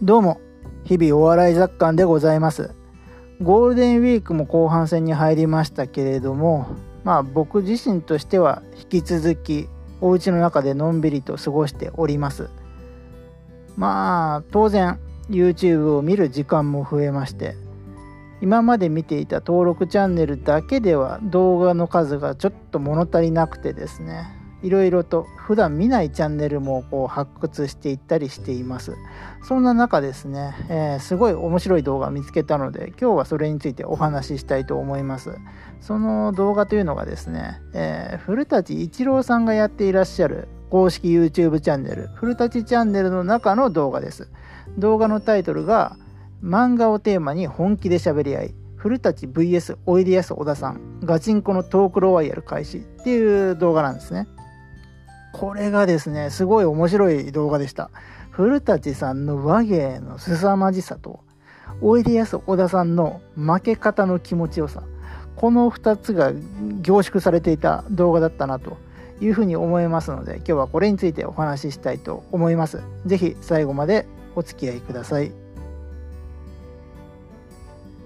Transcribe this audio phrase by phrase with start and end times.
[0.00, 0.40] どうも、
[0.84, 2.70] 日々お笑い雑感でございます。
[3.42, 6.68] ゴールデンウィークも後半戦に入りましたけれども、
[7.02, 9.68] まあ僕自身としては引き続き
[10.00, 12.48] お家の中でのんびりと過ごしております。
[13.76, 15.00] まあ当然
[15.30, 17.56] YouTube を見る時間も増えまして、
[18.40, 24.28] 今まで見ていた登録チャンネルだけでは動画の数がちょっと物足りなくてですね、
[24.62, 28.96] いろいろと普段見ないチャンネルもこう発掘していったりしています。
[29.42, 35.38] そんな中ですね、えー、すごい面白い動画見つけたので今日はそれについてお話ししたいと思います。
[35.80, 44.30] その動画というのがですね、えー、古舘一郎さんがやっていらっしゃる公式 YouTube チャンネル古舘チャンネルの中の動画です。
[44.76, 45.96] 動画のタイトルが
[46.42, 54.28] 漫画をテーマに本気で喋り合い古舘 VS おいでやす小田さんガチンコのトークロワイヤル開始っていう動画なんですね。
[55.38, 57.90] これがですね、すごい面白い動画でした。
[58.30, 61.20] 古舘さんの和芸の凄まじさと、
[61.80, 64.82] おいでやす小田さんの負け方の気持ちよさ、
[65.36, 66.32] この2つが
[66.82, 68.78] 凝縮されていた動画だったなと
[69.20, 72.82] いうふうに思いますので、今日はこれについてお話ししたいと思います。
[73.06, 75.30] 是非最後までお付き合いください。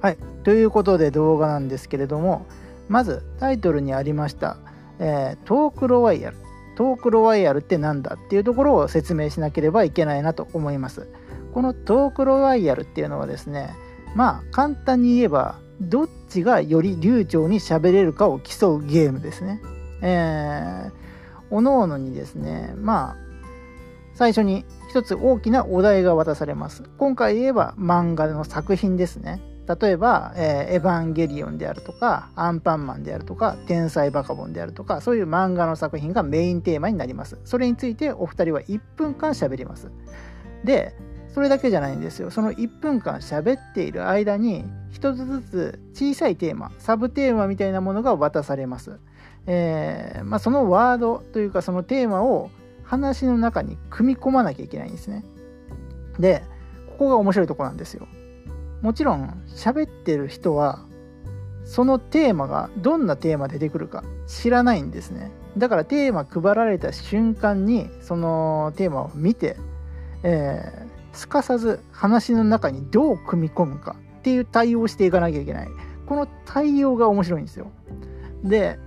[0.00, 2.46] はい、ということで動画なんですけれども、
[2.88, 4.58] まずタイトルにありました、
[5.00, 6.45] えー、トークロワイヤル。
[6.76, 11.08] トークロワイヤルって何だっていうところを説明しなければいけないなと思います。
[11.52, 13.74] このトークロワイヤルっていうのはですね、
[14.14, 19.60] まあ簡単に言えば、どっちがより流暢に喋れるかを競うゲームですね。
[20.02, 20.92] えー、
[21.50, 23.16] おのおのにですね、まあ、
[24.14, 26.82] 最初に一つ大きなお題が渡されます。
[26.98, 29.40] 今回言えば漫画の作品ですね。
[29.66, 37.38] 例えば、えー、エヴァンゲリオンであるとか、アンパンマンであるとか、天才バカボンであるとか、そういう漫画の作品がメインテーマになります。
[37.44, 39.90] それについてお二人は1分間喋ります。
[40.64, 40.94] で、
[41.28, 42.30] それだけじゃないんですよ。
[42.30, 48.98] その1分間喋っている間に、一つずつ小さいテーマ、サブテーマみたいなものが渡されます。
[49.46, 52.50] えー、まあ、そのワードというかそのテーマを
[52.84, 55.24] 話の中に組み込まなきゃいけないんですね。
[56.18, 56.42] で、
[56.88, 58.06] ここが面白いとこなんですよ。
[58.82, 60.84] もちろん喋ってる人は
[61.64, 65.32] そのテーマがどんなテーマ出てくるか知らないんですね。
[65.58, 69.56] だからテーマ配られた瞬間にそのテーマを見て、
[70.22, 75.68] えー、すかさず話の中にどう組み込むかっていう対応をしていかなきゃいけない。
[76.06, 77.72] この対応が面白いんですよ。
[78.44, 78.78] で、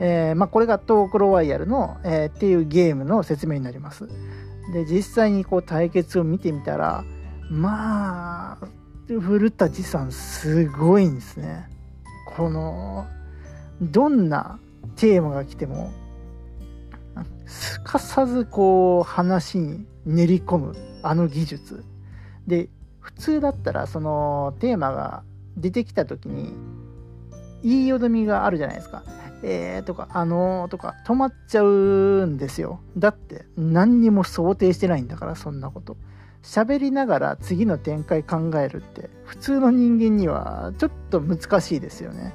[0.00, 4.08] えー、まあ、これがトークロワイヤルの、えー、っていうゲームの説明になります。
[4.72, 7.04] で実際にこう対決を見てみたら
[7.50, 8.58] まあ
[9.20, 11.68] 古舘さんすごいんですね
[12.36, 13.06] この
[13.80, 14.58] どんな
[14.96, 15.92] テーマが来ても
[17.46, 21.84] すかさずこう話に練り込むあの技術
[22.46, 22.68] で
[23.00, 25.22] 普通だったらそのテーマが
[25.56, 26.54] 出てきた時に
[27.62, 29.04] 言いよどみがあるじゃないですか。
[29.42, 32.80] えーとか、あのーとか止まっちゃうんですよ。
[32.96, 35.96] だって何にも想定してないんだから、そんなこと。
[36.42, 42.34] 喋りながら次の展開考えるって普通の人間にはちょっと難しいですよね。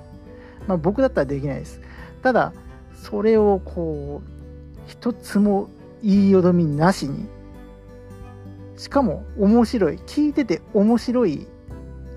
[0.65, 1.81] まあ僕だったらできないです。
[2.21, 2.53] ただ
[2.95, 4.29] それをこう
[4.87, 5.69] 一つも
[6.01, 7.27] 言いよどみなしに
[8.77, 11.47] しかも面白い聞いてて面白い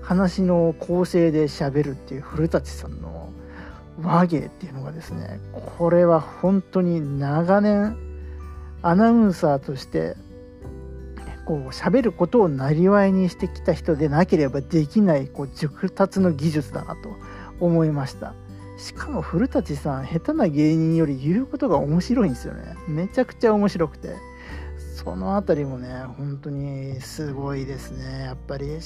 [0.01, 3.20] 話の構成で喋るっていう古舘さんの
[4.01, 5.39] 和芸っていうのがですね
[5.77, 7.97] これは本当に長年
[8.81, 10.15] アナウンサーとして
[11.45, 17.09] こう喋ることをなりわいにしてきた人でなければできないこう熟達の技術だなと
[17.59, 18.33] 思いました。
[18.77, 22.75] しかも古舘さん下手な芸人より言うことが面白いんですよね。
[22.87, 24.15] めちゃくちゃ面白くて。
[25.03, 28.25] その辺りもね本当にすごいですね。
[28.25, 28.77] やっぱり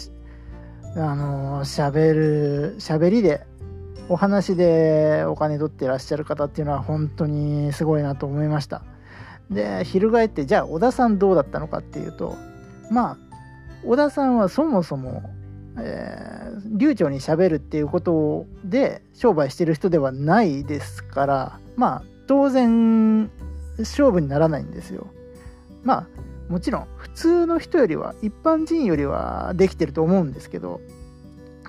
[0.95, 3.45] あの喋る喋りで
[4.07, 8.83] お話でお金取ってらっしゃる方っていうのは本当にすごいなと思いました
[9.49, 12.35] で翻ってじゃあ小田さんどうだったのかっていうと
[12.91, 13.17] まあ
[13.83, 15.23] 小田さんはそもそも、
[15.77, 23.29] えー、流暢にしゃべるっていうことで商売してる人ではないですからまあ当然
[23.77, 25.07] 勝負にならないんですよ。
[25.83, 26.07] まあ
[26.51, 30.79] もちろん普通の人よりは一般人よりはできてると思うんですけど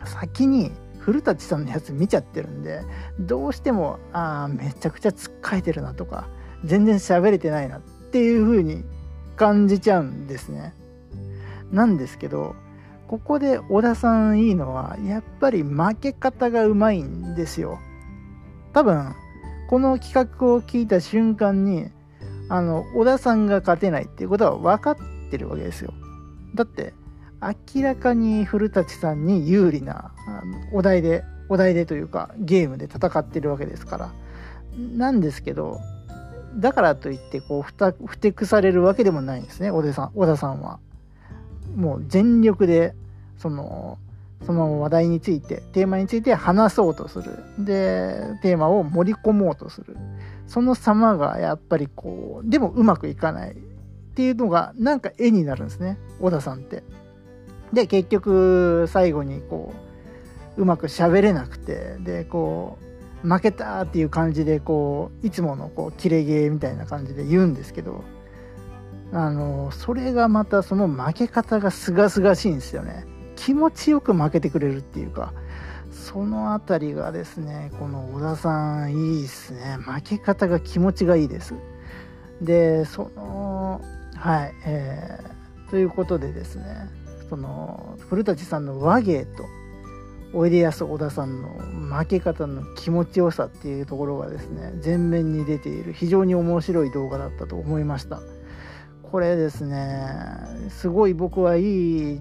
[0.05, 0.71] 先に
[1.07, 2.83] 古舘さんのやつ見ちゃってるんで
[3.21, 6.27] どうしてもああめちゃくちゃつっかえてるなとか
[6.65, 8.83] 全然喋れてないなっていう風に
[9.37, 10.75] 感じちゃうんですね。
[11.71, 12.57] なんですけど
[13.07, 17.79] ここで小田さんいいのはやっぱり負け方がうまいんですよ。
[18.73, 19.15] 多分
[19.71, 21.89] この企画を聞いた瞬間に
[22.49, 24.97] あの小田さんが勝てないっていうことは分かっ
[25.31, 25.95] てるわけですよ。
[26.57, 26.95] だって
[27.43, 30.13] 明らかに古舘さんに有利な
[30.73, 34.13] お題でお題でというかゲームで戦ってるわけですから
[34.77, 35.81] なんですけど
[36.57, 40.79] だからといってこうふたふてくされるわけでもないんですね小田さん小田さんは。
[41.75, 42.95] もう全力で
[43.37, 43.99] その
[44.47, 49.97] その話題についてテーマについて話そうとするでテーマを盛り込もうとする
[50.47, 53.57] その様がやっぱりこうでもうまくいかないっ
[54.15, 56.83] ていうのがなんか絵になるんですね小田さんって。
[57.73, 59.75] で結局最後にこ
[60.57, 62.79] ううまく喋れなくてでこ
[63.25, 68.05] う負けたっていう感じでこういつものこうキレゲーみたいな感じで言うんですけど
[69.13, 73.05] あのそれがまたその負け方がすがすがしいんですよね。
[73.37, 75.33] 気持ちよく負けてくれるっていうか
[75.93, 81.55] その辺りがですねこの小田さんいいですね負け方が気持ちがいいです
[82.41, 83.81] でその
[84.17, 86.89] はいえー、ということでですね
[87.29, 89.45] その古舘さんの和芸と
[90.33, 91.49] おいでやす小田さんの
[91.97, 98.21] 負け方の気持ちよさっていうところがですね前面に出ている非常に面白い動画だったと思いました。
[99.03, 100.09] これですね
[100.69, 102.21] すごい僕はいい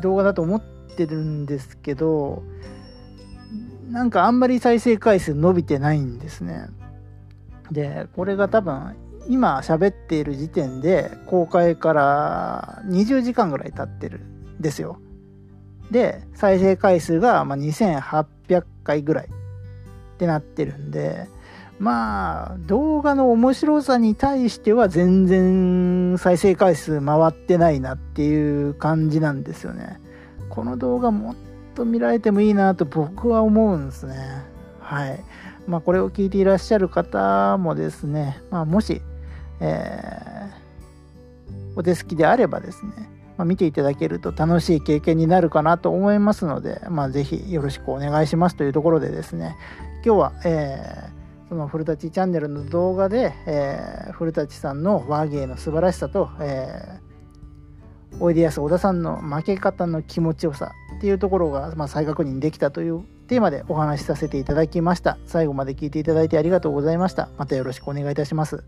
[0.00, 0.62] 動画だと思っ
[0.96, 2.42] てるんですけど
[3.90, 6.68] なんかあんまり再生回数伸びてないんですね。
[7.70, 8.96] でこれが多分
[9.28, 14.20] 今喋っている時点で公開から20時間ぐらい経ってる
[14.64, 14.98] ですよ。
[15.90, 21.28] で再生回数がま2800回ぐらいってなってるんで
[21.78, 30.00] まあ動画の面白さに対しては全然再生回数回ってないなっていう感じなんですよね。
[30.48, 31.36] この動画もっ
[31.74, 34.14] と見られてもいいなと僕は思うんですね。
[34.80, 35.20] はい。
[35.66, 39.02] まあこれを聞いていらっしゃる方もですね、まあ、もし、
[39.60, 49.56] えー、お手すきであればですねま、見ていただけると楽しい経験になるかなと思いますので、まあ、ぜひよろしくお願いしますというところでですね。
[50.04, 65.18] 今日は、えーその古舘チャンネルの動画で、えー、古舘さんの和芸の素晴らしさと、えー、おいでやす小田さんの負け方の気持ちよさっていうところが、まあ、再確認できたというテーマでお話しさせていただきました。
[65.26, 67.28] 最後まで聞いていただいてありがとうございました。
[67.38, 68.64] またよろしくお願いいたします。